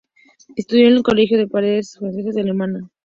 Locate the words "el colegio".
0.95-1.37